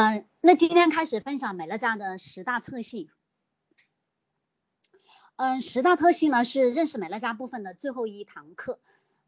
[0.00, 3.10] 嗯，那今天开始分享美乐家的十大特性。
[5.36, 8.80] 嗯，十大特性呢是认识美乐家部分的最后一堂课。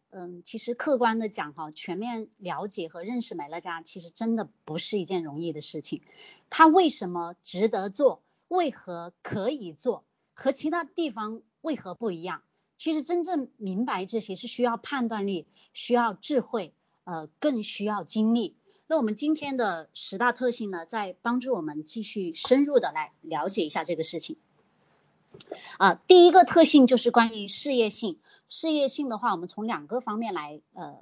[0.08, 6.00] 嗯，其实客观的讲哈，全面了解和认识美乐家，其实真的不是一件容易的事情。
[6.48, 8.22] 它为什么值得做？
[8.48, 10.06] 为何可以做？
[10.32, 12.42] 和其他地方为何不一样？
[12.78, 16.72] 其实真正明白这些是需要判断力，需要智慧，
[17.04, 18.56] 呃，更需要精力。
[18.92, 24.36] 那我们今天的十大特性呢，在帮助我们继续深入的来了解一下这个事情。
[25.78, 28.20] 啊，第一个特性就是关于事业性。
[28.50, 30.98] 事业性的话，我们从两个方面来呃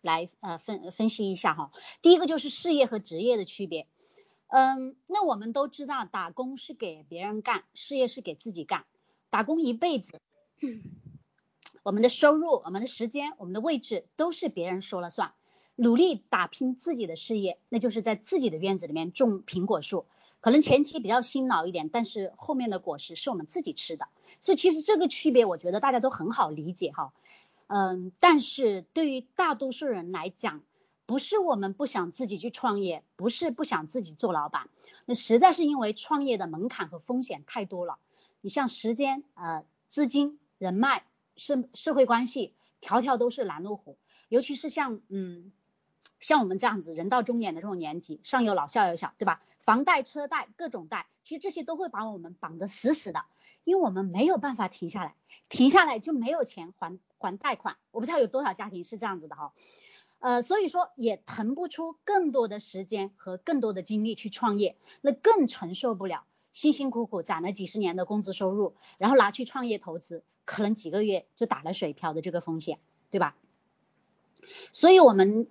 [0.00, 1.72] 来呃分分析一下哈。
[2.00, 3.86] 第一个就是事业和职业的区别。
[4.46, 8.86] 嗯，那我们都知道，打工是给别人干，事业是给自己干。
[9.28, 10.18] 打工一辈子，
[11.82, 15.34] 我们的收入、我们的时间、我们的位置都是别人说了算。
[15.76, 20.06] 努力打拼自己的事业，那就是在自己的院子里面种苹果树。
[20.40, 24.06] 可能前期比较辛劳一点，但是后面的果实是我们自己吃的，
[24.40, 27.12] 所以其实这个区别我觉得大家都很好理解哈，
[27.66, 30.62] 嗯，但是对于大多数人来讲，
[31.04, 34.68] 不是我们不想自己去创业，不是不想自己做老板，
[35.04, 37.98] 那实在是因为创业的门槛和风险太多了，
[38.40, 41.04] 你像时间、呃资金、人脉、
[41.36, 45.52] 社社会关系，条条都是拦路虎，尤其是像嗯。
[46.20, 49.42] 像我们这样子，人到中年的这种年纪，上有老下有小，对吧？
[49.60, 53.24] 房贷、车贷各种贷，其实这些都会把我们绑得死死的，
[53.64, 55.16] 因为我们没有办法停下来，
[55.48, 57.76] 停下来就没有钱还还贷款。
[57.90, 59.52] 我不知道有多少家庭是这样子的哈，
[60.20, 72.78] 呃，所以说也腾不出更多的时间和更多的精力去创业，那更承受不了辛辛苦苦攒了几十年的工资收入，然后拿去创业投资，可能几个月就打了水漂的这个风险，
[73.10, 73.36] 对吧？
[74.72, 75.46] 所以我们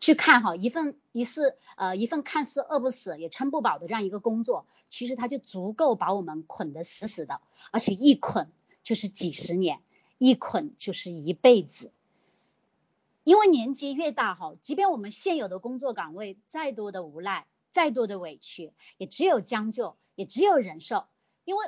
[0.00, 8.50] 去看哈，一份一次呃一份看似饿不死也撑不饱的这样一个工作，其实它就足够把我们捆得死死的，而且一捆
[8.82, 9.80] 就是几十年，
[10.18, 11.92] 一捆就是一辈子。
[13.24, 21.04] 因为年纪越大哈，即便我们现有的工作岗位再多的无奈，再多的委屈，也只有将就，也只有忍受。
[21.44, 21.66] 因为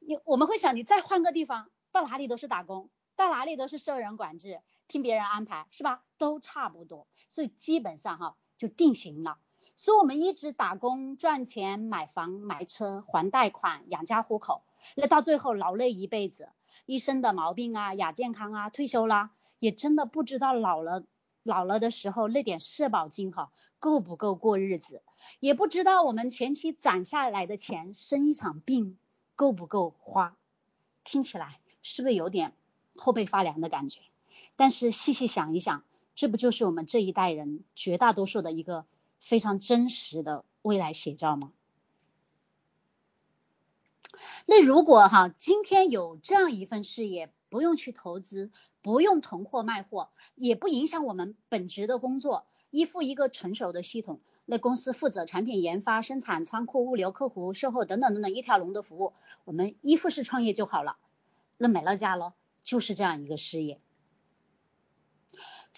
[0.00, 4.60] 你我们会想，你再换个地方，到哪里都是打工，到哪里都是受人管制。
[4.88, 6.02] 听别人安排是吧？
[6.16, 9.38] 都差不多，所以基本上哈就定型了。
[9.76, 14.64] 所以我们一直打工赚钱，买房买车还贷款养家糊口，
[14.96, 16.48] 那到最后劳累一辈子，
[16.84, 21.04] 一身的毛病啊，亚健康啊，退休啦，也真的不知道老了
[21.44, 25.02] 老了的时候那点社保金哈够不够过日子，
[25.38, 28.98] 也不知道我们前期攒下来的钱生一场病
[29.36, 30.36] 够不够花。
[31.04, 32.52] 听起来是不是有点
[32.96, 34.00] 后背发凉的感觉？
[34.58, 35.84] 但是细细想一想，
[36.16, 38.86] 这不就是我们这一代人绝大多数的一个
[39.20, 41.52] 非常真实的未来写照吗？
[44.46, 48.50] 那如果哈今天有这样一份事业，不用去投资，
[48.82, 59.12] 不用囤货卖货，也不影响我们本职的工作，依附一个成熟的系统，那公司负责产品研发、生产、仓库、物流、客服、售后等等等等一条龙的服务，
[59.44, 60.96] 我们依附式创业就好了。
[61.58, 63.78] 那美乐家咯，就是这样一个事业。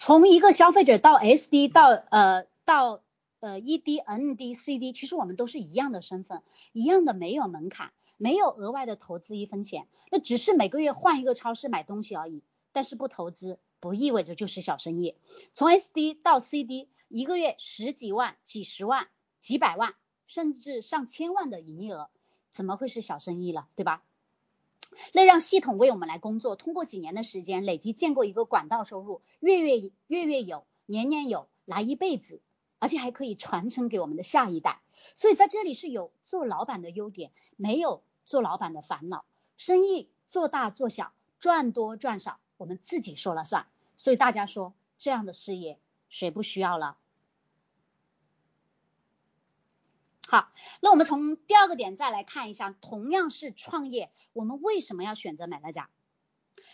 [0.03, 3.03] 从一个消费者到 SD 到呃到
[3.39, 6.41] 呃 ED ND CD，其实我们都是一样的身份，
[6.73, 12.41] 一样的没有门槛，没有额外的投资一分钱，那只是每个月换一个超市买东西而已。
[12.71, 15.13] 但是不投资不意味着就是小生意。
[15.53, 19.07] 从 SD 到 CD，一个月十几万、几十万、
[19.39, 19.93] 几百万，
[20.25, 22.09] 甚至上千万的营业额，
[22.51, 24.01] 怎么会是小生意了，对吧？
[25.13, 32.41] 那让系统为我们来工作，通过几年的时间累积建构一个管道收入，月月月月有，年年有，来一辈子，
[32.79, 34.81] 而且还可以传承给我们的下一代。
[35.15, 39.25] 所以在这里是有做老板的优点，没有做老板的烦恼。
[39.57, 43.67] 生意做大做小，赚多赚少，我们自己说了算。
[43.97, 45.79] 所以大家说这样的事业
[46.09, 46.97] 谁不需要了？
[50.31, 50.47] 好，
[50.79, 55.89] 那我们从第二个点再来看一下，同样是创业，我们为什么要选择美乐家？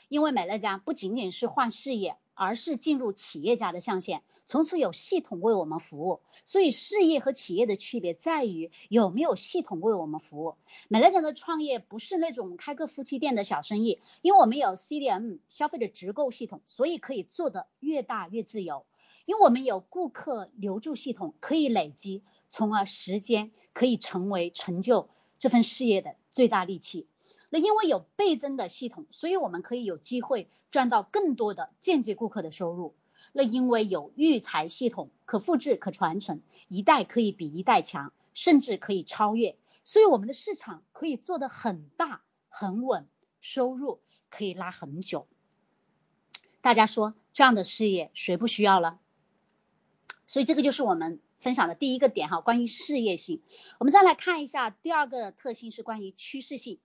[0.10, 6.22] 因为美乐家不仅仅是换事业，而是进入企业家的象限，从此有系统为我们服务。
[6.46, 10.54] 所以事业和企业的区别在于有没有系统为我们服务。
[10.88, 18.86] 美乐家的创业不是那种开个夫妻店的小生意，因为我们有 CDM 消费者直购系统，所以可以做的越大越自由。
[19.26, 22.24] 因为我们有顾客留住系统，可以累积。
[22.50, 25.10] 从而时间可以成为成就
[25.40, 27.08] 这份事业的最大利器。
[27.50, 32.96] 那因为有倍增的系统，所以我们可以有机会赚到更多的间接顾客的收入。
[33.34, 39.56] 那因为有育才系统，可复制可传承，一代可以比一代强，甚至可以超越。
[39.84, 43.08] 所以我们的市场可以做得很大很稳，
[43.40, 44.00] 收入
[44.30, 45.28] 可以拉很久。
[46.62, 49.00] 大家说这样的事业谁不需要了？
[50.26, 53.42] 所以这个就是我们分享的第一个点哈，关于事业性。
[53.80, 56.78] 我们再来看一下第二个特性是关于趋势性。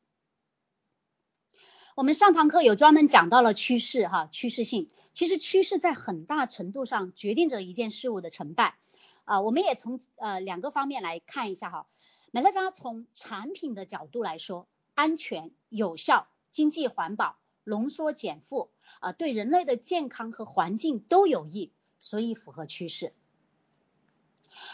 [1.96, 4.88] 我们上堂课有专门讲到了趋势哈，趋势性。
[5.14, 8.76] 其实趋势在很大程度上决定着一件事物的成败
[9.24, 9.40] 啊。
[9.40, 11.88] 我们也从呃两个方面来看一下哈。
[12.30, 18.70] 美乐家从产品的角度来说，安全、有效、经济环保、浓缩减负
[19.00, 23.12] 啊，对人类的健康和环境都有益，所以符合趋势。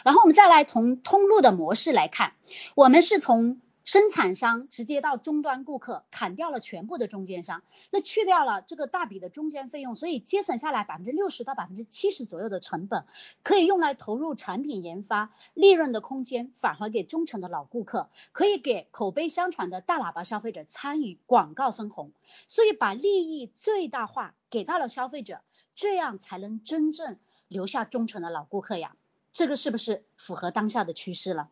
[0.03, 2.33] 然后我们再来从通路的模式来看，
[2.75, 3.61] 我们是从。
[3.85, 13.05] 生产商直接到终端顾客，砍掉了全部的中间商，那去掉了这个大笔的中间费用，所以节省下来百分之六十到百分之七十左右的成本，
[13.41, 22.11] 可以用来投入产品研发，利润的空间返还给忠诚的老顾客，可以给口碑相传的大喇叭消费者参与广告分红，
[22.47, 25.41] 所以把利益最大化给到了消费者，
[25.73, 27.17] 这样才能真正
[27.47, 28.95] 留下忠诚的老顾客呀，
[29.31, 31.49] 这个是不是符合当下的趋势了？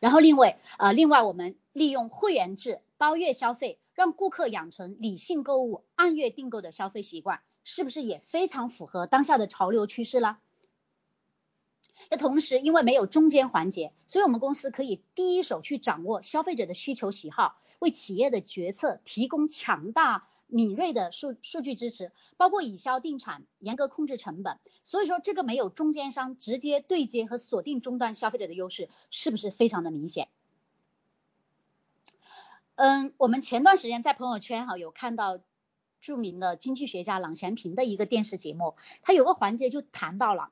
[0.00, 10.38] 然后另外，呃，另外我们利用会员制包月消费，让顾客养成理性购物、按月订购的消费习惯，是不是也非常符合当下的潮流趋势了？
[12.10, 20.26] 那同时，因为没有中间环节，所以我们公司可以第一手去掌握消费者的需求喜好，为企业的决策提供强大。
[20.50, 24.58] 敏锐的数数据支持，包括以销定产，严格控制成本。
[24.84, 30.28] 所以说这个没有中间商直接对接和锁定终端消费者的优势，是不是非常的明显？
[32.74, 35.38] 嗯，我们前段时间在朋友圈哈有看到
[36.00, 40.50] 著名的经济学家郎咸平的一个电视节目，他有个环节就谈到了，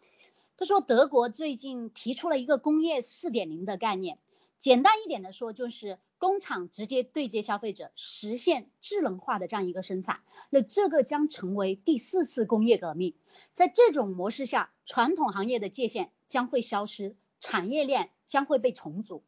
[0.58, 4.18] 他说德国最近提出了一个工业四点零的概念。
[4.58, 10.20] 简单一点的说，就是工厂直接对接消费者，实现智能化的这样一个生产。
[10.50, 13.14] 那这个将成为第四次工业革命。
[13.54, 19.22] 在这种模式下，传统行业的界限将会消失，产业链将会被重组。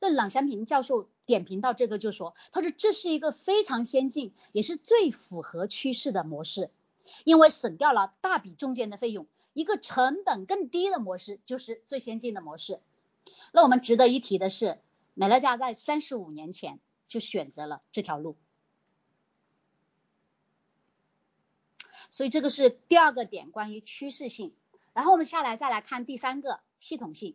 [0.00, 6.70] 那郎咸平教授点评到这个就说，他说这是一个非常先进，也是最符合趋势的模式，
[7.24, 12.80] 因为省掉了大笔中间的费用，一个成本更低的模式就是最先进的模式。
[13.52, 14.78] 那我们值得一提的是，
[15.18, 16.78] 美乐家在三十五年前
[17.08, 18.36] 就选择了这条路，
[22.10, 24.54] 所以这个是第二个点，关于趋势性。
[24.92, 27.34] 然后我们下来再来看第三个系统性。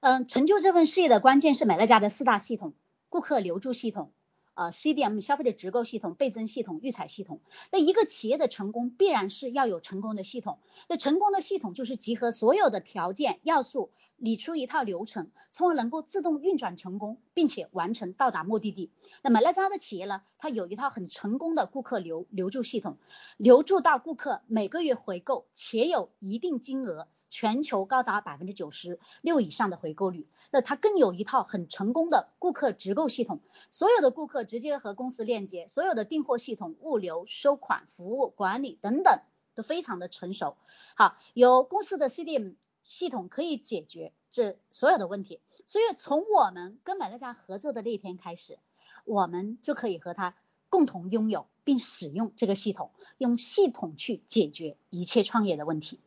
[0.00, 2.74] 嗯，成就这份事业的关键是美乐家的四大系统：
[3.08, 4.12] 顾客留住系统。
[4.56, 7.40] 呃，CDM 消费者直购系统、倍增系统、预采系统。
[7.70, 10.58] 那一个企业的成功必然是要有成功的系统。
[10.88, 18.90] 那成功的系统就是集合所有的条件要素，理出一套流程，从而能够自动运转成功，并且完成到达目的地。
[19.22, 22.96] 那么美乐家的企业呢，它有一套很成功的顾客留留住系统，
[23.36, 27.06] 留住到顾客每个月回购，且有一定金额。
[27.28, 33.40] 全球高达百分之九十六以上的回购率，那它更有一套很成功的顾客直购系统，
[33.70, 39.20] 所有的顾客直接和公司链接，所有的订货系统、物流、收款、服务管理等等
[39.54, 40.56] 都非常的成熟。
[40.94, 48.58] 好，有公司的 CDM 系统可以解决这所有的问题，所以从我们跟美乐家合作的那天开始，
[49.04, 50.34] 我们就可以和他
[50.68, 56.00] 共同拥有并使用这个系统，用系统去解决一切创业的问题。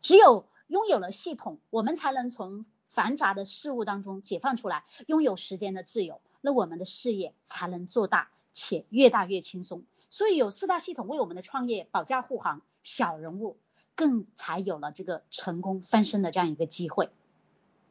[0.00, 9.84] 只有拥有了系统，我们才能从繁杂的事物当中解放出来，拥有时间的自由，那我们的事业才能做大，且越大越轻松。
[10.10, 13.58] 所以有四大系统为我们的创业保驾护航，小人物
[13.94, 17.10] 更才有了这个成功翻身的这样一个机会。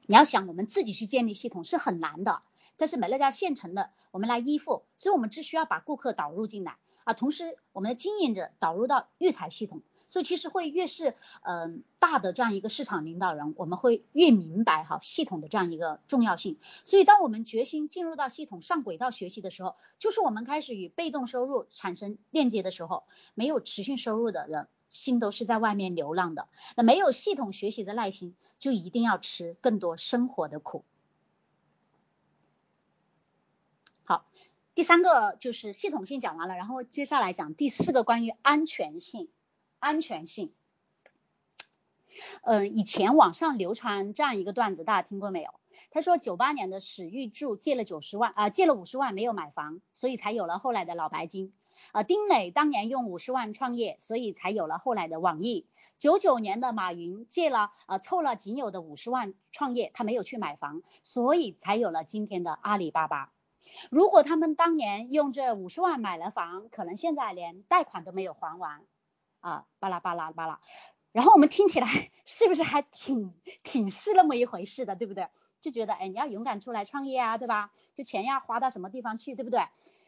[0.06, 2.42] 你要想我们自己去建立系统是很难的，
[2.78, 9.82] 但是美乐家现成的，我们来依附，所以我们只需要把顾客导入进来啊，同时我们的经营者导入到育才系统。
[10.10, 16.58] 所以其实会越是嗯大的这样一个市场领导人，我们会越明白哈系统的这样一个重要性。
[16.86, 23.04] 所以当我们决心进入到系统上轨道学习的时候，就是我们开始与被动收入产生链接的时候。
[23.34, 26.48] 没有持续收入的人，心都是在外面流浪的。
[26.76, 30.84] 那没有系统学习的耐心，就一定要吃更多生活的苦。
[34.06, 34.26] 好，
[34.74, 39.30] 第三个就是系统性讲完了，然后接下来讲第四个关于安全性。
[39.88, 40.52] 安全性，
[42.42, 45.52] 嗯，以前网上流传这样一个段子，大家听过没有？
[45.92, 51.54] 他说九八年的史玉柱借了九十万啊，借了五十万没有买房，所以才有了后来的老白金。
[51.94, 55.66] 呃，丁磊当年用五十万创业，所以才有了后来的网易。
[56.00, 63.32] 九九年的马云借了呃凑了仅有的五十万创业，他没有去买房，所以才有了今天的阿里巴巴。
[63.90, 68.82] 如果他们当年用这五十万买了房，可能现在连贷款都没有还完
[69.48, 70.60] 啊，巴拉巴拉巴拉。
[71.14, 75.30] 然后我们听起来是不是还挺挺是那么一回事的，对不对？
[75.62, 77.72] 就觉得哎，你要勇敢出来创业啊，对吧？
[77.96, 79.62] 就钱要花到什么地方去，对不对？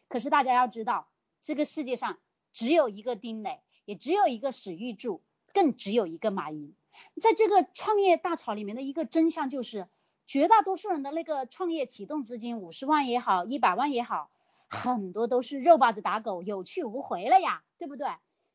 [0.09, 1.07] 可是大家要知道，
[1.41, 2.17] 这个世界上
[2.53, 5.21] 只有一个丁磊，也只有一个史玉柱，
[5.53, 6.75] 更只有一个马云。
[7.21, 9.87] 在这个创业大潮里面的一个真相就是，
[10.27, 14.29] 绝大多数人的那个创业启动资金五十万也好，一百万也好，
[14.69, 18.07] 很多都是肉包子打狗，有去无回了呀，对不对？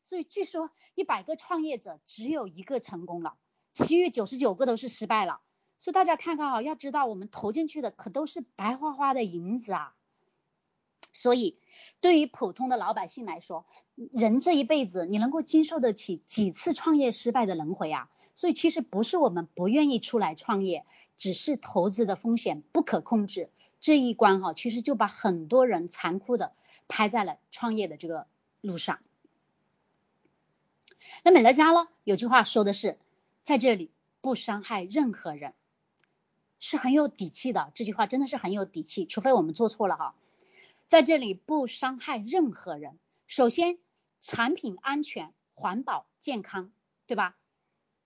[0.05, 3.35] 所以据说一百个创业者只有一个成功了，
[3.73, 5.41] 其余九十九个都是失败了。
[5.79, 9.95] 所以大家看看啊，要知道我们投进去的可都是白花花的银子啊。
[11.11, 11.59] 所以
[12.01, 18.09] 对于普通的老百姓来说，人这一辈子你能够经受得起几次创业失败的轮回啊？
[18.35, 20.85] 所以其实不是我们不愿意出来创业，
[21.17, 23.49] 只是投资的风险不可控制。
[23.79, 26.53] 这一关哈，其实就把很多人残酷的
[26.87, 28.27] 拍在了创业的这个
[28.61, 28.99] 路上。
[31.25, 31.87] 那美乐家呢？
[32.03, 32.99] 有句话说的是，
[33.41, 33.89] 在这里
[34.21, 35.55] 不伤害任何人，
[36.59, 37.71] 是很有底气的。
[37.73, 40.13] 这句话真的是很有底气，除非我们做错了哈。
[40.85, 42.99] 在这里不伤害任何人。
[43.25, 43.79] 首先，
[44.21, 46.69] 产品安全、环保、健康，
[47.07, 47.35] 对吧？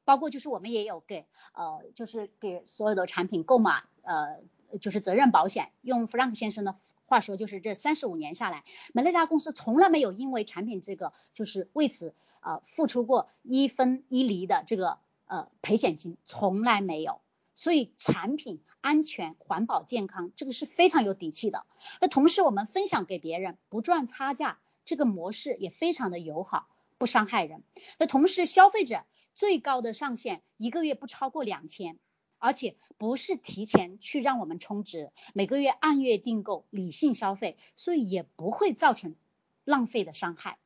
[0.05, 4.39] 包括就是我们也有给呃，就是给所有的产品购买呃，
[4.79, 5.73] 就是责任保险。
[5.81, 6.77] 用 Frank 先生的
[7.09, 8.63] 话说，就是这三十五年下来，
[8.93, 12.15] 美乐家公司从来没有因为产品这个就是为此。
[12.41, 17.19] 呃，付出过一分一厘的这个呃赔险金，从来没有。
[17.53, 21.65] 所以产品安全、环保、健康，这个是非常有底气的。
[21.99, 27.61] 那同时我们分享给别人，不赚差价，这个模式也非常的友好，不伤害人。
[27.97, 29.03] 那同时消费者
[29.35, 31.99] 最高的上限一个月不超过两千，
[32.39, 39.15] 而且不是提前去让我们充值，每个月按月订购，理性消费，所以也不会造成
[39.63, 40.57] 浪费的伤害。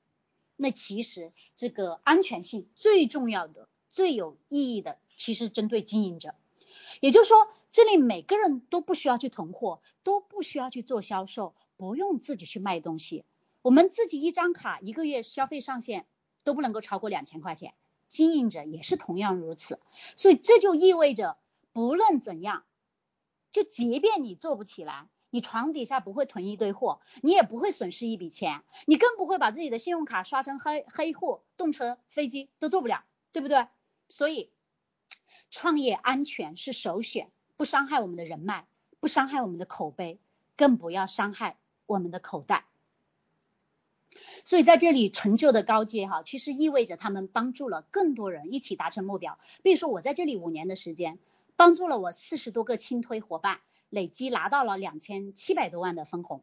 [0.55, 6.35] 那其实这个安全性最重要的、最有意义的，其实针对经营者。
[7.01, 13.25] 也就是说，这里每个人都不需要去囤货，都不需要去做销售，不用自己去卖东西。
[13.61, 16.05] 我们自己一张卡一个月消费上限
[16.43, 17.73] 都不能够超过两千块钱，
[18.07, 19.79] 经营者也是同样如此。
[20.15, 21.37] 所以这就意味着，
[21.73, 22.63] 不论怎样，
[23.51, 25.07] 就即便你做不起来。
[25.29, 33.67] 你床底下不会囤一堆货，你也不会损失一笔钱，你更不会把自己的信用卡刷成黑黑户，动车、飞机都做不了，对不对？
[34.09, 34.51] 所以，
[35.49, 38.67] 创业安全是首选，不伤害我们的人脉，
[38.99, 40.19] 不伤害我们的口碑，
[40.55, 42.65] 更不要伤害我们的口袋。
[44.45, 49.39] 所以在这里成就的高阶哈，其实意味着他们帮助了更多人一起达成目标。
[49.63, 51.17] 比如说我在这里五年的时间，
[51.55, 53.59] 帮助了我四十多个轻推伙伴。
[53.89, 56.41] 累计拿到了两千七百多万的分红，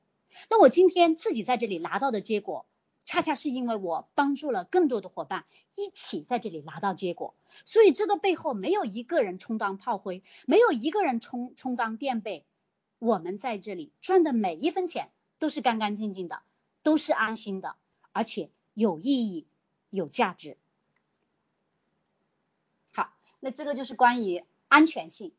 [0.49, 2.65] 那我今天自己在这里拿到的结果，
[3.05, 12.45] 恰恰是因为我帮助了更多的伙伴一起在这里拿到结果，所以这个背后没有一个人充当炮灰，没有一个人充充当垫背，
[13.01, 16.43] 我们在这里赚的每一分钱都是干干净净的，
[16.85, 17.75] 都是安心的，
[18.13, 19.49] 而且有意义、
[19.91, 20.57] 有价值。
[22.93, 25.33] 好，那这个就是关于安全性。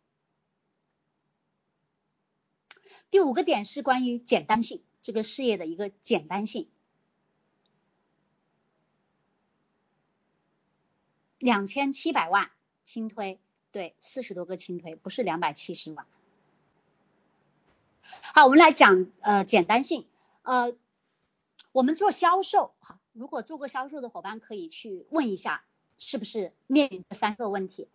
[3.10, 6.70] 第五个点是关于简单性，这个事业的一个简单性。
[11.40, 12.52] 两千七百万
[12.84, 13.40] 轻推，
[13.72, 16.06] 对，四十多个轻推，不是两百七十万。
[18.34, 20.06] 好，我们来讲呃简单性，
[20.44, 20.76] 呃，
[21.72, 25.64] 我们做销售，哈，如果做过销售的伙伴可以去问一下，
[25.98, 27.88] 是不是面临这三个问题？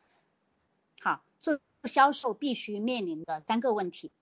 [1.00, 4.12] 好，做销售必须面临的三个问题。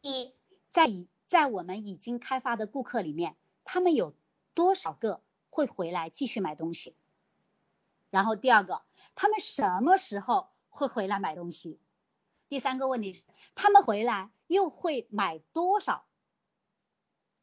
[0.00, 0.32] 一，
[0.70, 4.14] 在已在我们已经开发的顾客里面，他们有
[4.54, 6.94] 多少个会回来继续买东西？
[8.10, 8.82] 然后第二个，
[9.14, 11.78] 他们什么时候会回来买东西？
[12.48, 13.22] 第三个问题是，
[13.54, 16.04] 他们回来又会买多少？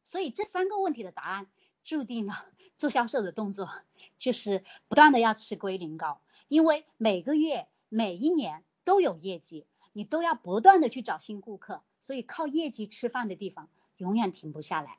[0.04, 1.46] 所以这三个问题的答案，
[1.84, 2.44] 注定了
[2.76, 3.70] 做销售的动作
[4.18, 11.82] 就是不断的要吃龟苓膏，因为每个月、每一年都有业绩，你都要不断的去找新顾客。
[12.00, 13.68] 所以靠业绩吃饭的地方
[13.98, 14.96] 永远停不下来。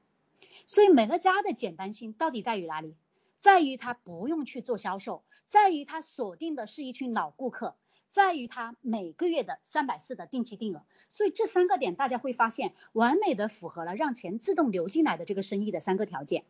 [0.67, 2.95] 所以美乐家的简单性到底在于哪里？
[3.39, 7.75] 在于它不用去做销售，在于它锁定的是一群老顾客，
[8.11, 10.83] 在于它每个月的三百四的定期定额。
[11.09, 16.43] 所以这三个点大家会发现，完美的符合了让钱自动流进来的这个生意的三个条件。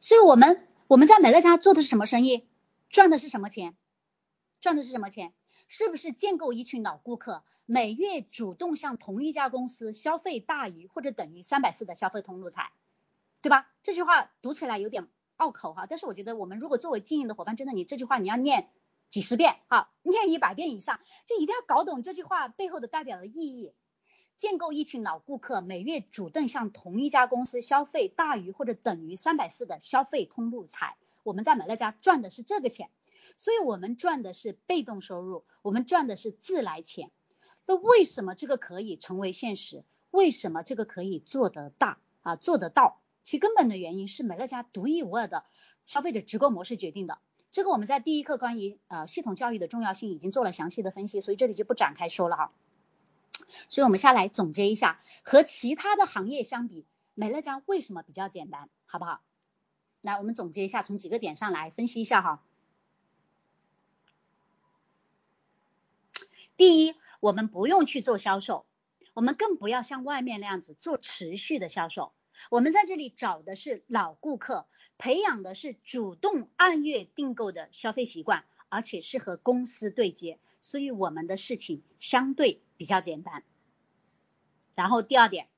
[0.00, 2.46] 所以我们我们在美乐家做的是什么生意？
[2.90, 3.74] 赚的是什么钱？
[4.60, 5.32] 赚的是什么钱？
[5.72, 12.72] 是不是建构一群老顾客，每月主动向同一家公司消费大于或者等于三百四的消费通路财，
[13.40, 13.70] 对吧？
[13.84, 18.68] 这句话读起来有点拗口哈，但是我觉得我们如果作为经营的伙伴，真的你这句话你要念
[19.10, 20.98] 几十遍哈，念一百遍以上，
[21.28, 23.72] 就一定要搞懂这句话背后的代表的意义。
[24.38, 32.90] 建构一群老顾客，每月主动向同一家公司消费大于或者等于三百四的消费通路财，我们在美乐家赚的是这个钱，
[33.36, 37.10] 所以我们赚的是被动收入，我们赚的是自来钱。
[37.66, 39.84] 那为什么这个可以成为现实？
[40.10, 42.36] 为什么这个可以做得大啊？
[42.36, 43.00] 做得到？
[43.22, 45.44] 其根本的原因是美乐家独一无二的
[45.86, 47.18] 消费者直购模式决定的。
[47.52, 52.52] 这个我们在第一课关于呃系统教育的重要性已经做了详细的分析，所以这里就不展开说了哈。
[53.68, 59.20] 所以，我们下来总结一下，和其他的行业相比，美乐家为什么比较简单，好不好？
[60.00, 62.42] 来，我们总结一下，从几个点上来分析一下哈。
[66.60, 68.66] 第一，我们不用去做销售，
[69.14, 72.12] 我们更不要像外面那样子做持续的销售，
[72.50, 74.66] 我们在这里找的是老顾客，
[74.98, 80.38] 培养的是主动按月订购的消费习惯，而且是和公司对接。
[80.60, 83.42] 所以我们的事情相对比较简单。
[84.74, 85.48] 然后第二点，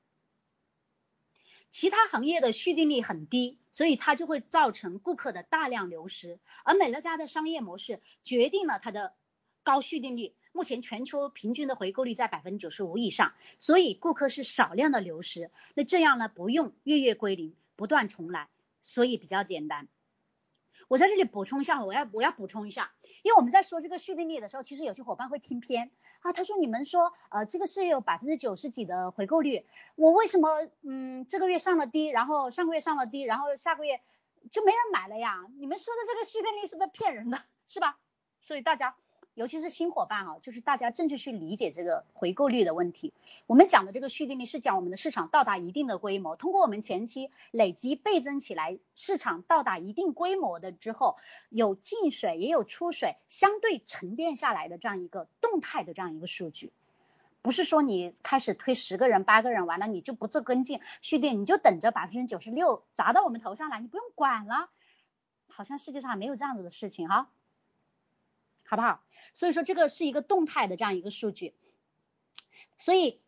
[1.69, 6.39] 其他行业的续订率很低，所以它就会造成顾客的大量流失。
[6.63, 9.13] 而美乐家的商业模式决定了它的
[9.63, 15.51] 高续订率，目前全球平均的回购率在百分之九十五以上，所以顾客是少量的流失。
[15.73, 18.49] 那这样呢，不用月月归零，不断重来，
[18.81, 19.87] 所以比较简单。
[20.89, 22.91] 我在这里补充一下，我要我要补充一下，
[23.23, 25.89] 因为我们在说这个续订率的时候，其实有些伙伴会听偏
[26.19, 26.33] 啊。
[26.33, 29.65] 他说你们说呃这个是有百分之九十几的回购率，
[29.95, 34.01] 我为什么嗯这个月上了低，然后上个月上了低，然后下个月
[34.51, 35.45] 就没人买了呀？
[35.57, 37.97] 你们说的这个续订率是不是骗人的，是吧？
[38.41, 38.95] 所以大家。
[39.35, 43.13] 尤其是新伙伴啊，就是大家正确去理解这个回购率的问题。
[43.47, 51.17] 我们讲的这个续订率是讲我们的市场到达一定的规模，通过我们前期累积倍增起来，市场到达一定规模的之后，
[51.49, 56.71] 有进水也有出水，相对沉淀下来的这样一个动态的这样一个数据。
[57.41, 64.69] 不是说你开始推十个人八个人完了你就不做跟进续订，你就等着百分之九十六砸到我们头上来，你不用管了。
[65.47, 67.29] 好像世界上没有这样子的事情哈。
[68.73, 69.03] 好不好？
[69.33, 71.53] 所以说这个是一个动态的这样一个数据，
[72.79, 73.21] 所以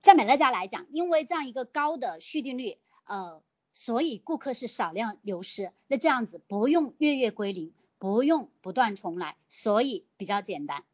[0.00, 3.42] 在美乐家来讲，因为这样一个高的续订率，呃，
[3.74, 10.84] 所以顾客是少量流失，那这样子不用月月归零，不用不断重来，所以比较简单。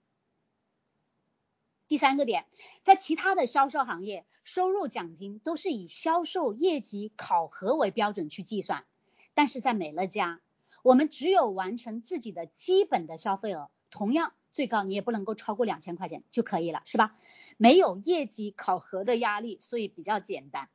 [1.86, 2.46] 第三个点，
[2.82, 8.86] 在其他的销售行业，收入奖金都是以销售业绩考核为标准去计算，
[9.34, 10.40] 但是在美乐家，
[10.82, 13.68] 我们只有完成自己的基本的消费额。
[13.90, 17.14] 同样，最高你也不能够超过两千块钱就可以了，是吧？
[17.56, 20.68] 没有业绩考核的压力，所以比较简单。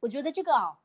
[0.00, 0.78] 我觉得这个啊，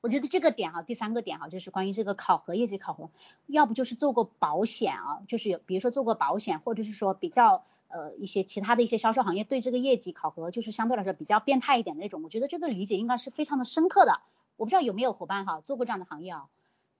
[0.00, 3.10] 我觉得这个点啊，第三个点啊，就是关于这个考核业绩考核，
[3.46, 14.20] 要不就是做过保险啊，就是有比如说做过保险，或者是说比较呃一些其他的一些销售行业对这个业绩考核就是相对来说比较变态一点的那种，我觉得这个理解应该是非常的深刻的。
[14.56, 16.48] 我不知道有没有伙伴哈做过这样的行业啊？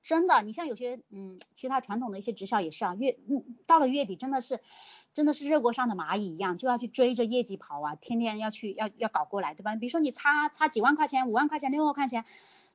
[0.07, 4.61] 真的，你像有些嗯，其他传统的一些直销也是啊，月嗯到了月底真的是
[5.13, 9.75] 真的是热锅上的蚂蚁一样，就要去追着业绩跑啊，天天要去要要搞过来，对吧？
[9.75, 12.25] 比如说你差差几万块钱、五万块钱、六万块钱，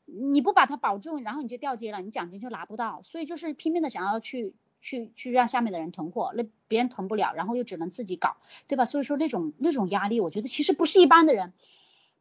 [0.04, 8.36] 你不把它保住，然后你就掉街了，你奖金就拿不到，所以就是拼命的想要去去去让下面的人囤货，那别人囤不了，然后又只能自己搞，
[8.68, 8.84] 对吧？
[8.84, 11.54] 所以说那种那种压力，我觉得其实不是一般的人，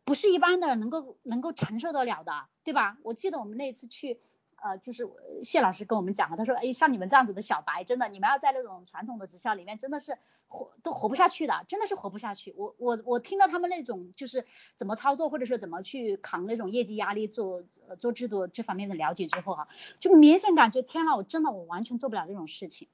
[0.04, 2.98] 不是一般的能够能够承受得了的，对吧？
[3.02, 4.20] 我记得我们那次去。
[4.62, 5.08] 呃，就是
[5.42, 10.18] 谢老师跟我们讲了，他说，哎，像你们这样子的小白，真的，你们要在那种传统的职校里面，真的是
[10.48, 12.52] 活都活不下去的，真的是活不下去。
[12.56, 14.46] 我我我听到他们那种就是
[14.76, 19.68] 怎么操作，或者说怎么去扛那种业绩压力，做呃做制度这方面的了解之后哈，
[19.98, 22.88] 就明显感觉，天呐，我真的我完全做不了这种事情。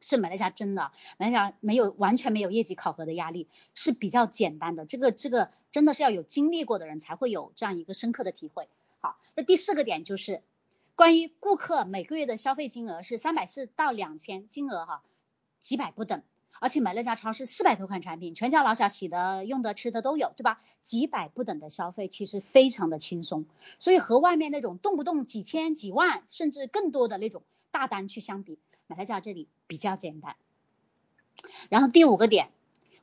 [0.00, 4.84] 是美乐家真的，美乐家没有完全没有业绩考核的压力，是比较简单的。
[4.84, 8.68] 这个这个真的是要有经历过的人才会有这样一个深刻的体会。
[9.00, 10.42] 好，那第四个点就是。
[10.96, 15.02] 关于顾客每个月的消费金额是三百四到两千，金额哈
[15.60, 16.22] 几百不等，
[16.58, 20.62] 而且买乐家超市四百多款产品，全家老小洗的、用的、吃的都有，对吧？
[20.80, 23.44] 几百不等的消费其实非常的轻松，
[23.78, 30.34] 所以和外面那种动不动几千、几万甚至更多的那种大单去相比，买乐家这里比较简单。
[31.68, 32.48] 然后第五个点，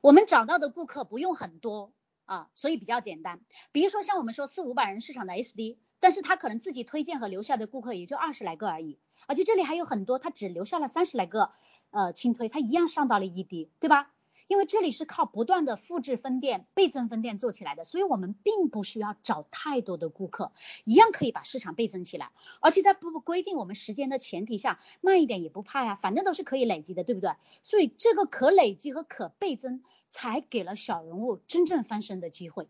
[0.01, 1.91] 我们找到的顾客不用很多
[2.25, 3.39] 啊，所以比较简单。
[3.71, 5.77] 比如说像我们说四五百人市场的 SD。
[6.03, 11.51] 但是他可能自己推荐和留下的顾客也就二十来个而已，而且这里还有很多他只留下了三十来个，
[11.91, 14.11] 呃，轻推，他一样上到了 ED，对吧？
[14.49, 20.51] 因为这里是靠不断的复制分店、倍增分店做起来的，所以我们并不需要找太多的顾客，
[20.83, 22.31] 一样可以把市场倍增起来。
[22.59, 27.31] 而且在不规定我们时间的前提下，慢一点也不怕呀，反正都是可以累积的，对不对？
[27.61, 32.67] 所以这个可累积和可倍增，才给了小人物真正翻身的机会。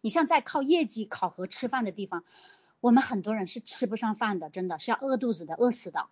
[0.00, 2.24] 你像在靠业绩考核吃饭的地方。
[2.84, 6.06] 我们很多人是吃不上饭的，真的是要饿肚子的，饿死的。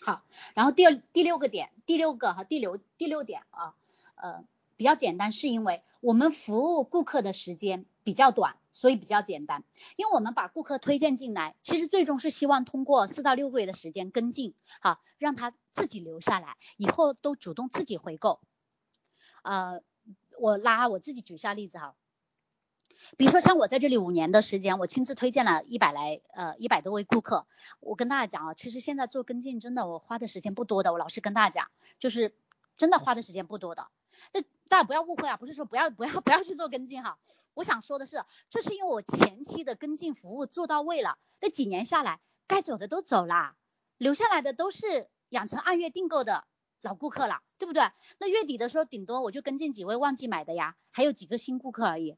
[0.00, 3.76] 好，然后第二第六个点，第六个哈，第六第六点啊，
[4.16, 4.44] 呃，
[4.76, 9.62] 比较简单，是因为我们服务顾客的时间比较短，所以比较简单。
[9.94, 18.40] 因为我们把顾客推荐进来，其实最终是希望通过四到六个月的时间跟进，好，让他自己留下来，以后都主动自己回购。
[19.44, 19.82] 呃，
[20.36, 21.94] 我拉我自己举下例子哈。
[23.16, 27.46] 比如说像我在这里五年的时间，我亲自推荐了一百来呃一百多位顾客。
[27.80, 30.92] 我跟大家讲啊，其实现在做跟进真的我花的时间不多的。
[30.92, 32.34] 我老实跟大家讲，就是
[32.76, 33.88] 真的花的时间不多的。
[34.32, 37.18] 那大家不要误会啊，不是说不要不要不要去做跟进哈。
[37.54, 41.16] 我想说的是，这是因为我前期的跟进服务做到位了。
[41.40, 43.56] 那几年下来，该走的都走啦，
[43.98, 46.44] 留下来的都是养成按月订购的
[46.82, 47.90] 老顾客了，对不对？
[48.18, 52.16] 那月底的时候，顶多我就跟进几位忘记买的呀，还有几个新顾客而已。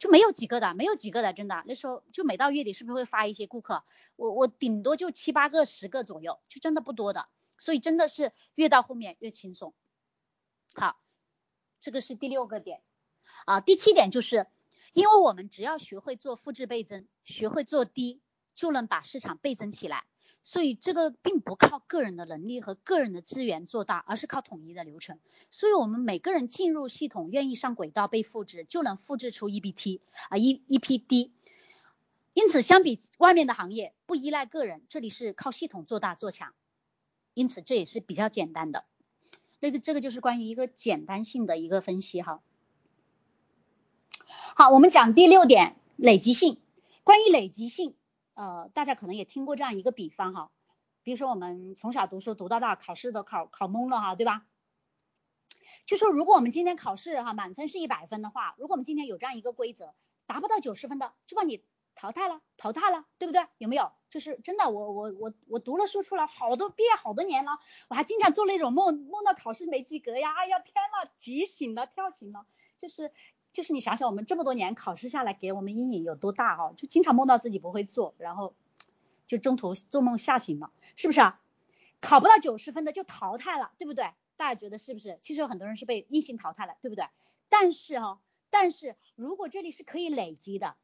[0.00, 1.62] 就没有几个的，没有几个的，真的。
[1.66, 3.84] 那时候就每到月底是不是会发一些顾客？
[4.16, 7.28] 我我顶多就七八个、十个左右，就真的不多的。
[7.58, 9.74] 所以真的是越到后面越轻松。
[10.72, 10.98] 好，
[11.80, 12.80] 这个是第六个点
[13.44, 13.60] 啊。
[13.60, 14.46] 第七点就是，
[14.94, 18.22] 因为我们只要学会做复制倍增，学会做低，
[18.54, 20.06] 就能把市场倍增起来。
[20.42, 25.18] 所以这个并不靠个人的能力和个人的资源做大，而是靠统一的流程。
[25.50, 30.00] 所以我们每个人进入系统，愿意上轨道被复制，就能复制出 EBT
[30.30, 31.32] 啊一一批 D。
[32.32, 36.54] 因此，相比外面的行业，不依赖个人，这里是靠系统做大做强。
[37.34, 38.84] 因此，这也是比较简单的。
[39.58, 42.40] 那个这个就是关于一个简单性的一个分析哈。
[44.54, 46.58] 好，我们讲第六点，累积性。
[47.04, 47.94] 关于累积性。
[48.40, 50.50] 呃，大家可能也听过这样一个比方哈，
[51.02, 54.46] 比如说我们从小读书读到大，考试都考考懵了哈，对吧？
[55.84, 61.62] 就说如果我们今天考试哈，满分是一百分的话，如果我们今天有这样一个规则，达不到九十分的就把你
[61.94, 63.46] 淘汰了，淘汰了，对不对？
[63.58, 63.92] 有没有？
[64.08, 67.58] 就是真的，我我我我读了书出来好多，毕业好多年了，
[67.90, 72.46] 我还经常做那种梦，梦到考试没及格呀，哎呀天呐，急醒了，跳醒了，
[72.78, 73.12] 就是。
[73.52, 76.74] 就是你想想，我们这么多年考试下来，给我们阴影有多大哦？
[76.76, 78.54] 就经常梦到自己不会做，然后
[79.26, 81.40] 就中途做梦吓醒了，是不是啊？
[82.00, 84.12] 考不到九十分的就淘汰了，对不对？
[84.36, 85.18] 大家觉得是不是？
[85.20, 87.04] 其实有很多人是被硬性淘汰了，对不对？
[87.48, 90.76] 但是哦，但是如果这里是可以累积的，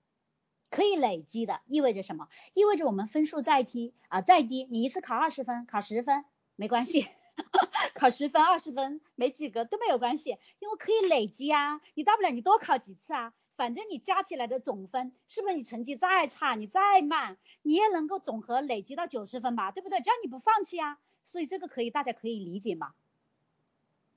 [0.68, 2.28] 可以累积的，意味着什么？
[2.52, 6.24] 意味着我们分数再低啊，再低，你一次考二十分，考十分
[6.56, 7.06] 没关系。
[7.94, 11.80] 考十分、二十分没及格都没有关系，因为可以累积啊。
[11.94, 20.00] 你大不了你多考几次啊，反正你加起来的总分，是不是你成绩再差，你再慢，你也能够总和累积到九十分吧，对不对？
[20.00, 22.94] 只要你不放弃啊，所以这个可以大家可以理解嘛。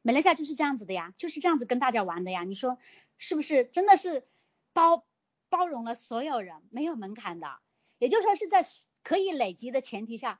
[0.01, 2.43] 美乐家就是这样子的呀，就是这样子跟大家玩的呀。
[2.43, 2.77] 你说
[3.17, 3.65] 是不是？
[3.65, 4.25] 真的是
[4.71, 5.05] 包
[5.49, 7.59] 包容了所有人，没有门槛的，
[7.97, 8.63] 也就是说是在
[9.03, 10.39] 可以累积的前提下。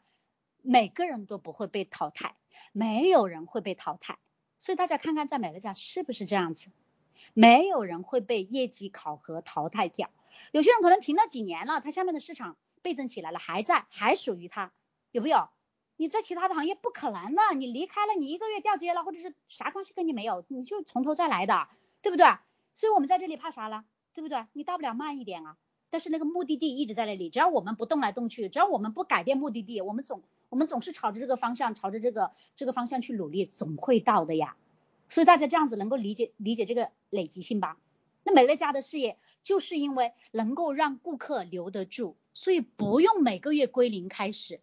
[0.61, 2.35] 每个人都不会被淘汰，
[2.71, 4.17] 没有人会被淘汰，
[4.59, 6.69] 所以大家看看在美乐家是不是这样子？
[7.33, 10.09] 没有人会被业绩考核淘汰掉。
[10.51, 14.71] 有些人可能停了几年了，他下面的市场倍增起来了，还在，还属于他，
[15.11, 15.49] 有没有？
[15.97, 21.67] 你在其他的行业不可能的，你离开了，你一个月掉街了，或者是啥关系跟你没有，你就从头再来的，
[22.01, 22.25] 对不对？
[22.73, 24.45] 所以我们在这里怕啥了，对不对？
[24.53, 25.57] 你大不了慢一点啊。
[25.89, 34.55] 但是那个目的地一直在那里，只要我们不动来动去，只要我们不改变目的地，我们总我们总是朝着这个方向，朝着这个这个方向去努力，总会到的呀。
[35.09, 37.79] 所以大家这样子能够理解理解这个累积性吧？
[38.23, 44.61] 那美乐家的事业就是因为能够让顾客留得住，所以不用每个月归零开始，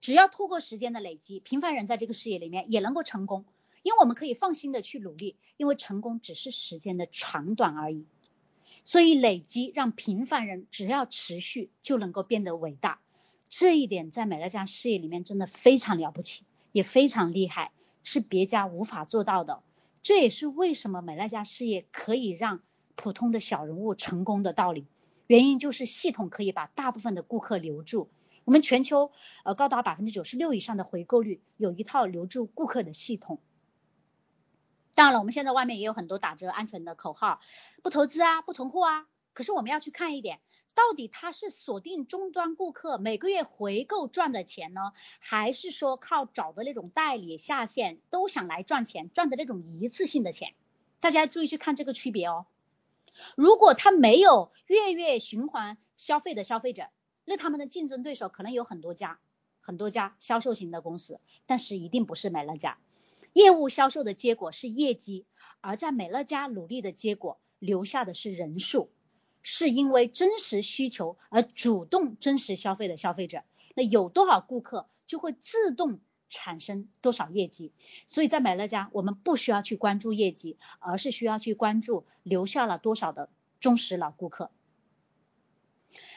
[0.00, 3.44] 只要透过时间的累积，平凡人在这个事业里面也能够成功，
[3.82, 8.06] 因为我们可以放心的去努力，因为成功只是时间的长短而已。
[8.84, 13.00] 所以累积让平凡人只要持续就能够变得伟大，
[13.48, 19.62] 这一点在美乐家事业里面真的非常了不起，也非常厉害，是别家无法做到的。
[20.02, 22.62] 这也是为什么美乐家事业可以让
[22.96, 24.86] 普通的小人物成功的道理。
[25.26, 28.08] 原因就是系统可以把大部分的顾客留住。
[28.44, 29.12] 我们全球
[29.44, 33.38] 呃高达百分之九十六以上的回购率，有一套留住顾客的系统。
[34.94, 37.40] 当然了，我们现在外面也有很多打折安全的口号，
[37.82, 40.40] 不投资啊，不囤货啊，可是我们要去看一点，
[40.74, 50.54] 到底他是锁定终端顾客每个月回购赚的钱呢，还是说靠找的那种代理下线都想来赚钱赚的那种一次性的钱？
[51.00, 52.46] 大家注意去看这个区别哦。
[53.36, 56.88] 如果他没有月月循环消费的消费者，
[57.24, 59.18] 那他们的竞争对手可能有很多家，
[59.60, 62.78] 很多家销售型的公司，但是一定不是美乐家。
[63.32, 65.24] 业务销售的结果是业绩，
[65.60, 68.90] 而在美乐家努力的结果留下的是人数，
[69.42, 73.42] 是因为真实需求而主动真实消费的消费者。
[73.74, 77.72] 那有多少顾客就会自动产生多少业绩。
[78.06, 84.50] 所以在美乐家，我们不需要去关注业绩，而是需要去关注留下了多少的忠实老顾客。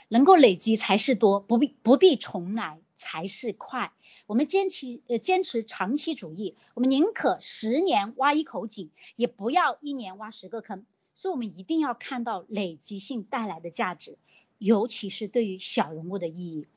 [0.10, 3.92] 能够累积才是多，不必不必重来才是快。
[4.26, 10.86] 我们坚持呃坚持长期主义，我们宁可十年挖一口井，也不要一年挖十个坑。
[11.14, 14.18] 所以，我们一定要看到累积性带来的价值，
[14.58, 16.68] 尤其是对于小人物的意义。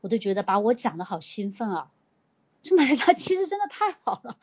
[0.00, 1.90] 我都觉得把我讲的好兴奋啊！
[2.62, 4.38] 这买家其实真的太好了，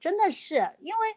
[0.00, 1.16] 真的是因为。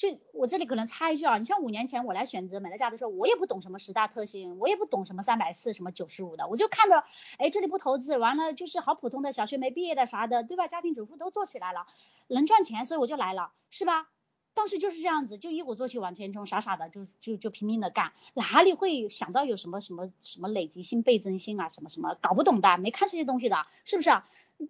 [0.00, 7.04] 就我这里可能插一句啊，你像五年前我来选择美乐家的时候，我也不懂什么十大特性，我也不懂什么三百四什么九十五的，我就看着，
[7.36, 10.68] 哎，这里不投资，完了就是好普通的小学没毕业的啥的，对吧？
[10.68, 11.86] 家庭主妇都做起来了，
[12.28, 14.08] 能赚钱，所以我就来了，是吧？
[14.54, 24.08] 当时就是这样子，就一鼓作气往前冲，傻傻的就就就拼命的干，哪里会想到有什么什么什么累积性、倍增性啊，什么什么搞不懂的，没看这些东西的，是不是？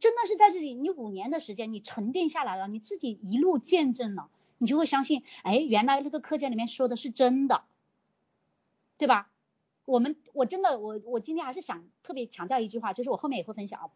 [0.00, 4.28] 真的是在这里，你五年的时间，你沉淀下来了，你自己一路见证了。
[4.60, 7.64] 你就会相信，哎，原来这个课件里面说的是真的，
[8.98, 9.30] 对吧？
[9.86, 13.88] 我们我真的我我今天还是想特别强调一句话，就是我后面也会分享啊。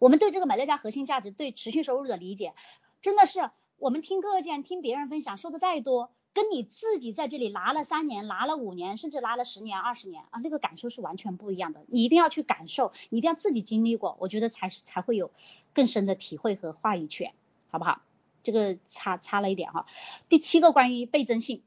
[0.00, 2.52] 我们对这个美乐家核心价值、对持续收入的理解，
[3.00, 11.84] 真的是我们听课件、听别人分享说的再多，跟你自己在这里拿了三年、拿了五年，甚至拿了十年、二十年啊，那个感受是完全不一样的。
[11.86, 15.30] 你一定要去感受，你一定要自己经历过，我觉得才是才会有
[15.72, 17.32] 更深的体会和话语权，
[17.70, 18.02] 好不好？
[18.44, 19.86] 这个差差了一点哈，
[20.28, 21.64] 第七个关于倍增性，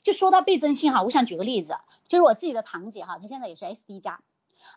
[0.00, 1.76] 就说到倍增性哈，我想举个例子，
[2.08, 4.22] 就是我自己的堂姐哈，她现在也是 SD 加，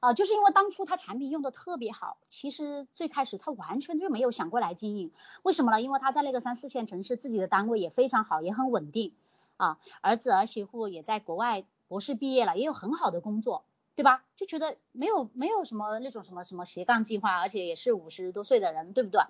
[0.02, 5.12] 啊，就是因为当初她产品用的特别好，其实最开始她完全就没有想过来经营，
[5.44, 5.82] 为什么呢？
[5.82, 9.14] 因为她在那个三四线城市，自己的单位也非常好，也很稳定
[9.58, 13.64] 啊，儿子儿媳妇也在国外博士毕业了，也有很好的工作，
[13.96, 14.24] 对吧？
[14.36, 19.22] 就觉得没有没有什么那种什么什么斜杠计划，而且也是五十多岁的人，对不对？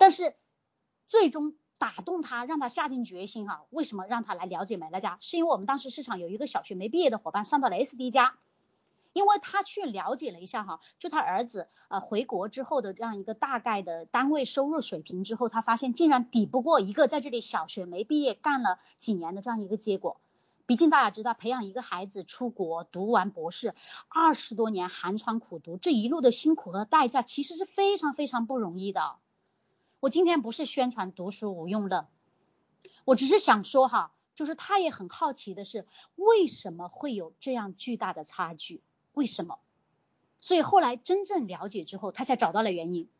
[0.00, 0.34] 但是
[1.08, 5.18] 最终打动他，让他下定决心哈，为什么让他来了解美乐家？
[5.20, 8.38] 是因为我们当时市场有一个小学没毕业的伙伴上到了 SD 家，
[9.12, 20.18] 因为他去了解了一下哈，就他儿子呃回国之后的这样一个大概的单位收入水平之后，他发现竟然抵不过一个在这里小学没毕业干了几年的这样一个结果。
[20.64, 23.74] 毕竟大家知道，培养一个孩子出国读完博士，
[24.08, 29.16] 二十多年寒窗苦读，这一路的辛苦和代价其实是非常非常不容易的。
[30.00, 32.08] 我今天不是宣传读书无用的，
[33.04, 35.86] 我只是想说哈，就是他也很好奇的是，
[36.16, 38.82] 为什么会有这样巨大的差距？
[39.12, 39.58] 为什么？
[40.40, 43.10] 所以后来真正了解之后，他才找到了原因，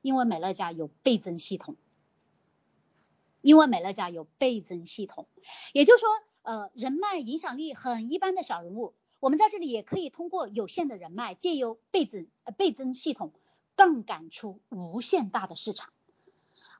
[0.00, 1.74] 因为美乐家有倍增系统，
[3.40, 5.26] 因为美乐家有倍增系统，
[5.72, 6.08] 也就是说，
[6.42, 13.32] 呃，人脉影响力很一般的小人物，我们在这里也可以通过有限的人脉，借由倍增呃倍增系统，
[13.74, 15.92] 杠杆出无限大的市场。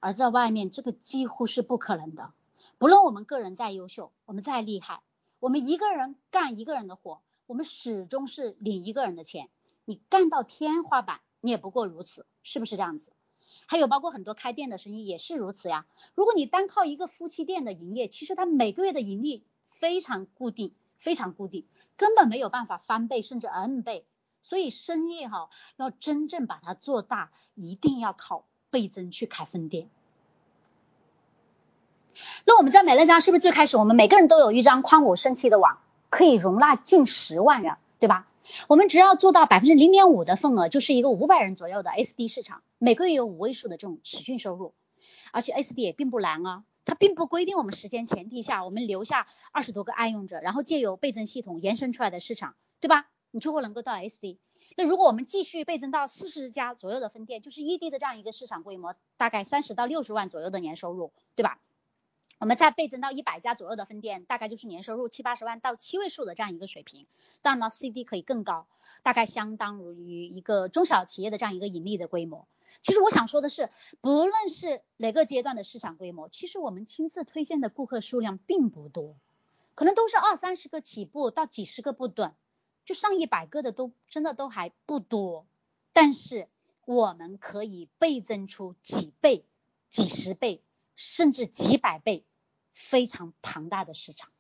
[0.01, 2.33] 而在外面，这个几乎是不可能的。
[2.79, 5.03] 不论我们个人再优秀，我们再厉害，
[5.41, 9.49] 我们一个人干一个人的活，我们始终是领一个人的钱。
[9.85, 13.13] 你干到天花板，你也不过如此，是不是这样子？
[13.67, 15.87] 还有包括很多开店的生意也是如此呀。
[16.15, 24.07] 如果你单靠一个夫妻店的营业，其实它每个月的盈利非常固定，非常固定，根本没有办法翻倍甚至 N 倍。
[24.41, 28.47] 所以生意哈，要真正把它做大，一定要靠。
[28.71, 29.89] 倍增去开分店，
[32.45, 35.79] 那我们在美乐家是不是最开始我们每个人都有一张宽五升气的网，
[36.11, 38.27] 可以容纳近十万人，对吧？
[38.67, 44.73] 我们只要做到百分之零点五的份额，就是一个五百人左右的 SD 市场，每个月有五位数的这种持续收入，
[45.33, 53.07] 而且 SD 也并不难啊，它并不规定我们时间前提下，我们留下二十多个爱用者，然后借由倍增系统延伸出来的市场，对吧？
[53.31, 54.39] 你就会能够到 SD。
[54.81, 61.59] 那如果我们继续倍增到四十家左右的分店，就是异地的这样一个市场规模，大概三十到六十万左右的年收入，对吧？
[62.39, 67.09] 我们再倍增到一百家左右的分店，大概就是年收入七八十万到七位数的这样一个水平。
[67.43, 68.69] 当然了，CD 可以更高，
[69.03, 72.47] 大概相当于一个中小企业的这样一个盈利的规模。
[72.81, 79.17] 其实我想说的是，不论是哪个阶段的市场规模，其实我们亲自推荐的顾客数量并不多，
[79.75, 82.33] 可能都是二三十个起步到几十个不等，
[82.89, 85.45] 就上一百个的都真的都还不多。
[85.93, 86.49] 但是
[86.87, 89.45] 我们可以倍增出几倍、
[89.91, 90.63] 几十倍，
[90.97, 92.25] 甚至几百倍，
[92.73, 94.31] 非常庞大的市场。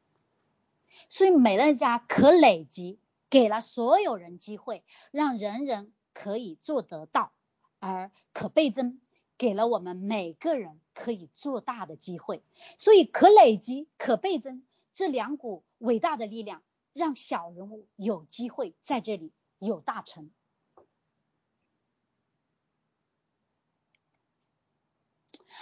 [1.11, 7.33] 所以美乐家可累积，给了所有人机会，让人人可以做得到。
[7.81, 8.99] 而可倍增，
[9.37, 12.43] 给了我们每个人可以做大的机会，
[12.79, 20.31] 所以可累积、可倍增这两股伟大的力量，让小人物有机会在这里有大成。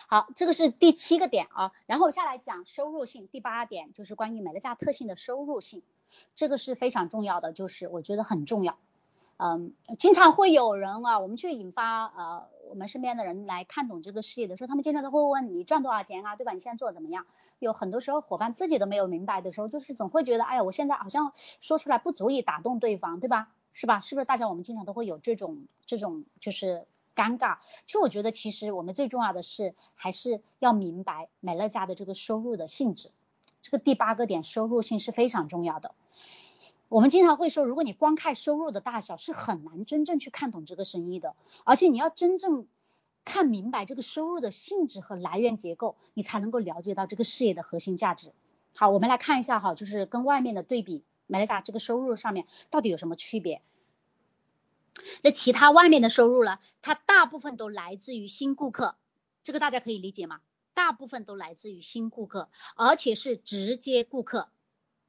[0.08, 5.82] 好，这个是第七个点啊，然后下来讲收入性，第八点就是关于美乐家特性的收入性，
[6.36, 8.78] 这个是非常重要的，就是我觉得很重要。
[9.36, 16.52] 嗯，经常会有人啊，我们去引发呃我们身边的人来看懂这个事业的时候，他们经常都会问你赚多少钱啊，对吧？
[16.52, 17.26] 你现在做的怎么样？
[17.58, 23.48] 有很多时候伙伴自己都没有明白的时候，就是总会觉得，哎呀，我现在好像说出来不足以打动对方，对吧？
[23.72, 24.00] 是吧？
[24.00, 27.58] 是不是大家我们经常都会有这种这种就是尴尬？
[27.86, 33.10] 其实我觉得，其实我们最重要的是还是要明白美乐家的这个收入的性质，
[33.62, 35.94] 这个第八个点收入性是非常重要的。
[36.88, 41.34] 我们经常会说，如果你光看收入的大小，是很难真正去看懂这个生意的。
[41.64, 42.66] 而且你要真正
[43.24, 48.32] 看明白这个收入的性质和来源结构，你才能够了解到这个事业的核心价值。
[48.74, 53.62] 好，我们来看一下哈，就是跟外面的对比，美乐家这个收入上面到底有什么区别？
[55.22, 56.58] 那其他外面的收入呢？
[56.82, 58.94] 它大部分都来自于新顾客，
[59.42, 60.40] 这个大家可以理解吗？
[60.72, 64.48] 大部分都来自于新顾客，而且是直接顾客，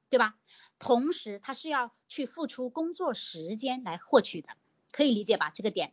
[0.09, 0.35] 对吧？
[0.79, 4.49] 同时，他是要去付出工作时间来获取的，
[4.91, 5.51] 可以理解吧？
[5.53, 5.91] 这个点。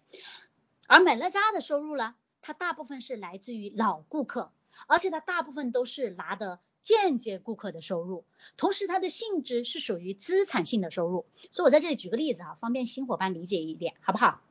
[0.86, 4.52] 而美乐家的收入呢，它大部分是来自于老顾客，
[4.86, 8.26] 而且它大部分都是拿的间接顾客的收入，
[8.58, 11.24] 同时它的性质是属于资产性的收入。
[11.50, 14.42] 所以我在这里举个例子啊，方便新伙伴理解一点，好不好？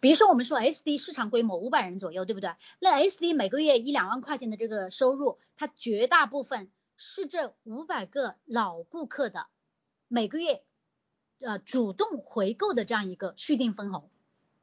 [0.00, 2.52] 比如说我们说 SD 市场规模五百人左右，对不对？
[2.78, 6.70] 那 SD 每个月一两万块钱的这个收入，它绝大部分。
[6.96, 9.46] 是这五百个老顾客的
[10.08, 10.62] 每个月
[11.40, 14.10] 呃主动回购的这样一个续订分红，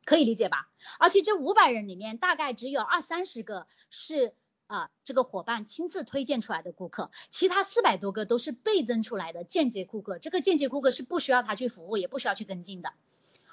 [0.05, 0.69] 可以理解吧？
[0.99, 4.33] 而且这五百人里面大概只有二三十个是
[4.67, 10.17] 啊这个伙伴亲自推荐出来的顾客，其他四百多个都是倍增出来的间接顾客。
[10.17, 12.93] 这个间接顾客是不需要他去服务，也不需要去跟进的，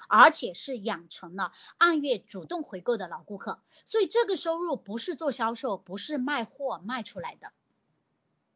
[0.07, 3.61] 而且是养成了按月主动回购的老顾客。
[3.85, 7.51] 所以这个收入不是做销售，不是卖货卖出来的。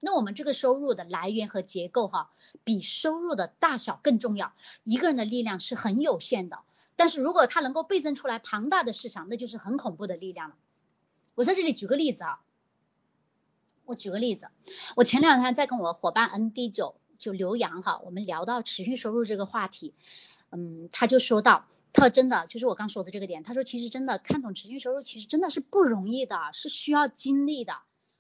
[0.06, 2.30] 那我们这个收入的来源和结构哈，
[2.63, 4.54] 比收入的大小更重要。
[4.84, 6.60] 一个人的力量是很有限的，
[6.96, 10.56] 但是如果他能够倍增出来庞大的市场，那就是很恐怖的力量了。
[11.34, 12.39] 我在这里举个例子啊，
[13.86, 14.50] 我举个例子，
[14.96, 19.96] 我前两天在跟我伙伴 N D 九就刘洋哈，我们聊到持续收入这个话题，
[20.52, 27.74] 嗯，他就说到，他真的就是我刚说的这个点，他说其实真的看懂持续收入，其实真的是不容易的，是需要精力的。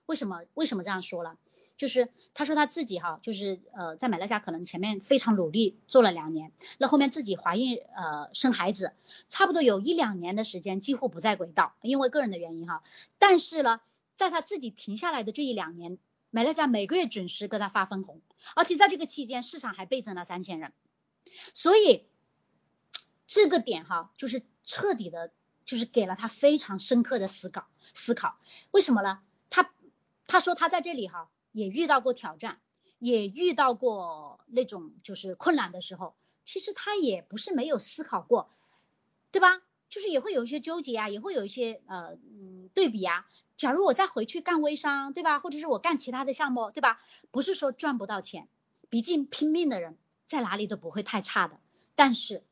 [0.07, 0.41] 为什么？
[0.55, 1.37] 为什么这样说了？
[1.77, 8.93] 就是他说他自己哈，就是呃在美乐家可能前面非常努力做了两年，那后面自己怀孕呃生孩子，
[9.27, 12.81] 差不多有一两年的时间几乎不在轨道，因为个人的原因哈。
[13.19, 13.81] 但是呢，
[14.15, 15.97] 在他自己停下来的这一两年，
[16.29, 18.21] 美乐家每个月准时给他发分红，
[18.55, 20.71] 而且在这个期间市场还倍增了三千人，
[21.53, 22.05] 所以
[23.27, 25.33] 这个点哈就是彻底的，
[25.65, 28.37] 就是给了他非常深刻的思考思考。
[28.71, 29.19] 为什么呢？
[29.49, 29.71] 他
[30.25, 31.29] 他说他在这里哈。
[31.55, 32.59] 也遇到过挑战，
[32.99, 36.13] 也遇到过那种就是困难的时候，
[36.43, 38.49] 其实他也不是没有思考过，
[39.31, 39.61] 对吧？
[39.89, 43.25] 就是也会有一些纠结啊，也会有一些呃嗯对比啊。
[43.55, 45.39] 假如我再回去干微商，对吧？
[45.39, 47.01] 或者是我干其他的项目，对吧？
[47.31, 48.49] 不是说赚不到钱，
[48.89, 51.57] 毕竟拼命的人在哪里都不会太差的。
[51.95, 52.43] 但是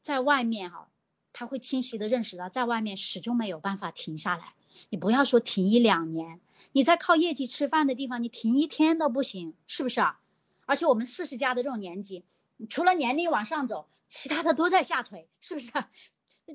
[0.00, 0.88] 在外面哈，
[1.32, 4.54] 他会清晰的认识到，在外面始终没有办法停下来。
[4.90, 6.40] 你不要说停一两年。
[6.70, 10.20] 你在靠业绩吃饭的地方，你停一天都不行，是不是啊？
[10.64, 12.24] 而且我们四十加的这种年纪，
[12.70, 15.72] 除了年龄往上走，其他的都在下垂，是不是？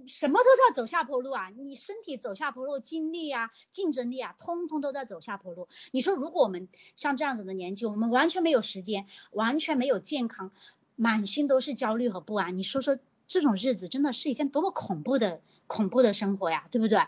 [0.07, 1.49] 什么都在走下坡路啊！
[1.49, 5.69] 你身体走下坡路，精力啊、竞争力啊，通通都在走下坡路。
[5.91, 6.67] 你说，如果我们
[6.97, 10.51] 像这样子的年纪，我们完全没有时间，完全没有健康，
[10.97, 16.99] 满心都是焦虑和不安，你说说这种日子真的是一件多么恐怖的、恐怖的生活呀，对不对？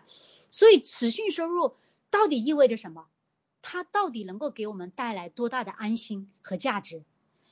[0.49, 1.75] 所以持续收入。
[2.09, 3.07] 到底意味着什么？
[3.61, 7.03] 它到底能够给我们带来多大的安心和价值？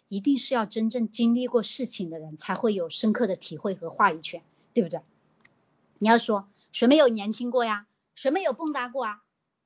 [0.08, 4.42] 一定是要真正经历过事情的人才会有深刻的体会和话语权，
[4.74, 5.02] 对不对？
[6.00, 7.88] 你要说谁没有年轻过呀？
[8.16, 9.22] 谁没有蹦跶过啊？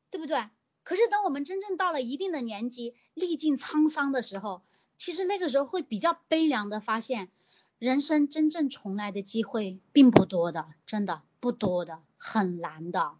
[0.09, 0.49] 对不对？
[0.83, 4.63] 可是等我们真正到了一定的年纪，历尽沧桑的时候，
[4.97, 7.29] 其实那个时候会比较悲凉的发现，
[7.77, 13.13] 人生真正重来的机会并不多的，真的不多的，很难的。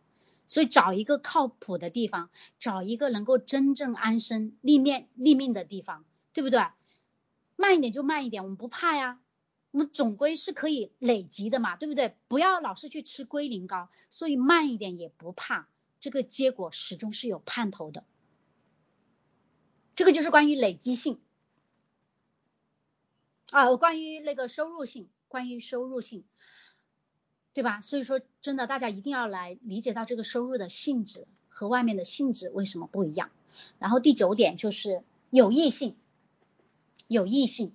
[0.51, 2.29] 所以找一个靠谱的地方，
[2.59, 6.59] 找一个能够真正安身立命立命的地方，对不对？
[7.55, 9.21] 慢一点就慢一点，我们不怕呀。
[9.71, 12.17] 我们总归是可以累积的嘛，对不对？
[12.27, 15.69] 不要老是去吃龟苓膏，所以慢一点也不怕，
[16.01, 18.03] 这个结果始终是有盼头的。
[19.95, 21.21] 这个就是关于累积性
[23.51, 26.25] 啊，关于那个收入性，关于收入性，
[27.53, 27.81] 对吧？
[27.81, 33.29] 所以说，真的大家一定要来理解到这个收入的性质和外面的性质为什么不一样。
[33.77, 35.95] 然后第九点就是有益性，
[37.07, 37.73] 有益性。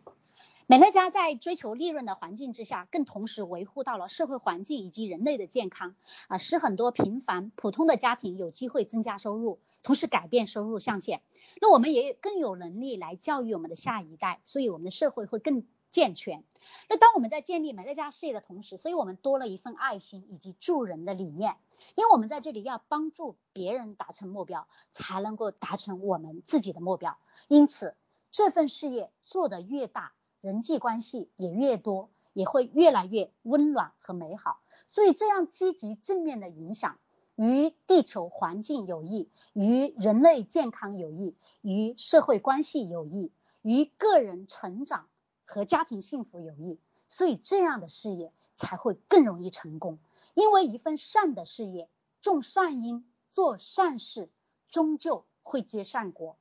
[0.69, 5.95] 美乐家在追求利润的环境之下，更同时维护到了社会环境以及人类的健康
[6.27, 11.21] 啊，使很多平凡普通的家庭有机会增加收入，同时改变收入象限。
[11.61, 15.65] 那我们也更有能力来教育我们的下一代，所以我们的社会会更
[15.97, 16.45] 健全。
[16.91, 21.57] 那当我们在建立美乐家事业的同时，所以我们多了一份爱心以及助人的理念，
[21.95, 27.17] 因为我们在这里要帮助别人达成目标，才能够达成我们自己的目标。
[27.49, 27.97] 因此，
[28.31, 30.13] 这份事业做得越大。
[30.43, 34.61] 人际关系也越多，也会越来越温暖和美好。
[34.87, 36.99] 所以这样积极正面的影响，
[37.37, 43.33] 与地球环境有益，与人类健康有益，与社会关系有益，
[43.63, 45.09] 与个人成长
[45.47, 46.79] 和家庭幸福有益。
[47.09, 49.99] 所以这样的事业才会更容易成功。
[50.35, 51.89] 因为一份善的事业，
[52.21, 54.29] 种善因，做善事，
[54.69, 56.37] 终究会结善果。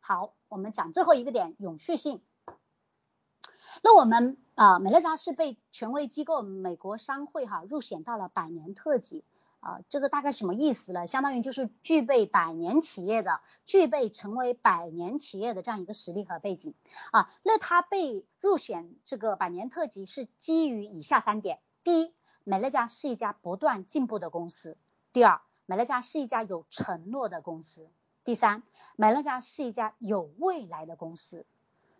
[0.00, 2.22] 好，我们讲最后一个点，永续性。
[3.82, 9.22] 那我们啊，美乐家是被权威机构美国商会哈入选到了百年特级
[9.60, 11.06] 啊，这个大概什么意思呢？
[11.06, 16.74] 相当于就是具备百年企业的，具备成为百年企业的这样一个实力和背景
[17.10, 17.28] 啊。
[17.42, 24.76] 那它被入选这个百年特级是基于以下三点：第一，美乐家是一家不断进步的公司；
[25.12, 27.88] 第二，美乐家是一家有承诺的公司。
[28.24, 28.62] 第三，
[28.94, 31.46] 美乐家是一家有未来的公司，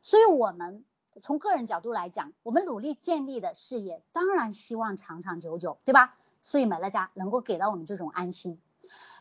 [0.02, 0.84] 所以我们
[1.22, 6.17] 从个人角度来讲，我们努力建立的事业，当然希望长长久久，对吧？
[6.42, 8.60] 所以美乐家能够给到我们这种安心，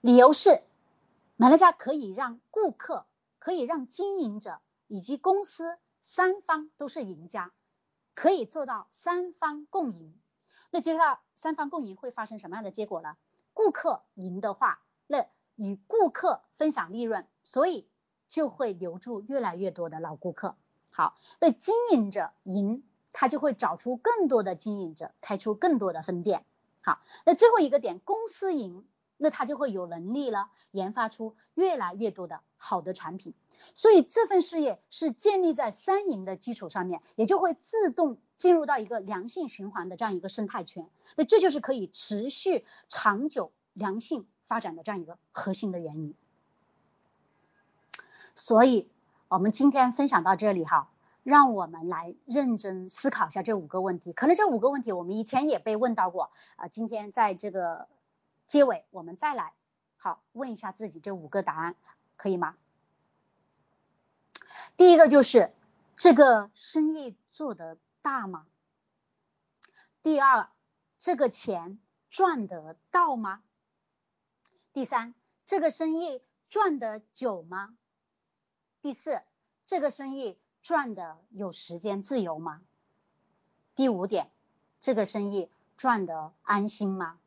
[0.01, 0.61] 理由是，
[1.35, 3.05] 美乐家可以让顾客、
[3.39, 7.51] 可以让经营者以及公司三方都是赢家，
[8.13, 10.13] 可以做到三方共赢。
[10.71, 13.17] 那接下来三方共赢会发生什么样的结果呢？
[13.53, 15.25] 顾客赢的话，那。
[15.59, 17.87] 与顾客分享利润，所以
[18.29, 20.55] 就会留住越来越多的老顾客。
[20.91, 26.45] 好，那经营者赢，他就会找出更多的经营者，开出更多的分店。
[26.87, 28.85] 好，那最后一个点，公司赢，
[29.17, 33.33] 那他就会有能力了，研发出越来越多的好的产品。
[33.73, 40.87] 所以这份事业是建立在三赢的基础上面，也就会自动进入到一个良性循环的这样一个生态圈。
[41.17, 44.25] 那这就是可以持续长久良性。
[44.47, 46.15] 发展的这样一个核心的原因，
[48.33, 48.89] 所以
[49.27, 50.89] 我们今天分享到这里哈，
[51.27, 54.13] 让我们来认真思考一下这五个问题。
[54.13, 57.89] 可能这五个问题我们以前也被问到过啊，今天在这个
[58.45, 59.51] 结尾我们再来
[59.97, 61.75] 好问一下自己这五个答案，
[62.15, 62.55] 可以吗？
[64.77, 65.51] 第一个就是
[65.97, 68.47] 这个生意做得大吗？
[70.01, 70.47] 第二，
[70.97, 71.77] 这个钱
[72.09, 73.43] 赚得到吗？
[74.71, 75.13] 第三，
[75.45, 77.75] 这个生意赚得久吗？
[78.81, 79.21] 第四，
[79.65, 80.37] 这个生意
[80.67, 82.61] 赚的有时间自由吗？
[83.73, 84.29] 第五点，
[84.81, 87.17] 这个生意赚的安心吗？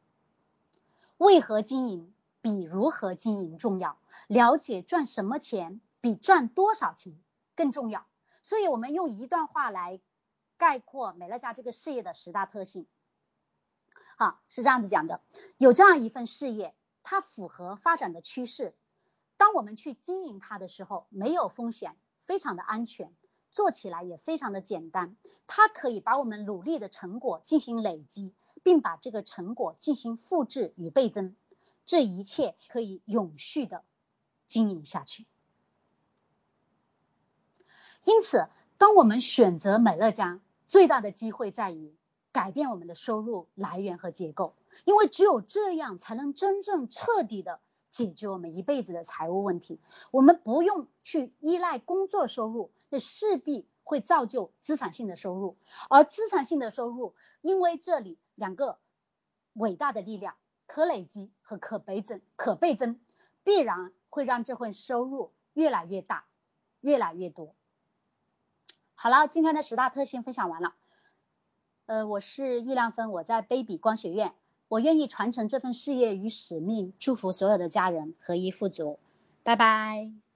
[1.17, 2.13] 为何经营
[2.43, 3.97] 比如何经营重要？
[4.27, 7.19] 了解赚什么钱比赚多少钱
[7.55, 8.05] 更重要。
[8.43, 10.03] 所以，我们用一段话来
[10.59, 12.87] 概括美乐家这个事业的十大特性。
[14.19, 15.23] 好，是这样子讲的：
[15.57, 16.75] 有这样一份事业。
[17.03, 18.75] 它符合发展的趋势，
[19.39, 23.11] 当我们去经营它的时候，没有风险，非常的安全，
[23.51, 25.17] 做起来也非常的简单。
[25.47, 28.33] 它可以把我们努力的成果进行累积，
[28.63, 31.35] 并把这个成果进行复制与倍增，
[31.87, 33.83] 这一切可以永续的
[34.47, 35.27] 经营下去。
[38.05, 38.47] 因此，
[38.79, 41.95] 当我们选择美乐家，最大的机会在于
[42.33, 44.55] 改变我们的收入来源和结构。
[44.85, 49.81] 因为只有这样，才能真正彻底的解决我们一辈子的财务问题。
[50.13, 55.57] 我们不用去依赖工作收入，那势必会造就资产性的收入，
[55.89, 58.79] 而资产性的收入，因为这里两个
[59.55, 60.35] 伟大的力量，
[60.67, 63.01] 可累积和可倍增，可倍增，
[63.43, 66.27] 必然会让这份收入越来越大，
[66.81, 67.55] 越来越多。
[68.95, 70.75] 好了，今天的十大特性分享完了。
[71.87, 74.35] 呃，我是易亮芬，我在 baby 光学院，
[74.69, 79.01] 我愿意传承这份事业与使命，祝福所有的家人合一富足。
[79.43, 80.30] 拜拜。